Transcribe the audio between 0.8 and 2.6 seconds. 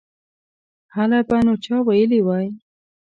هله به نو چا ویلي وای.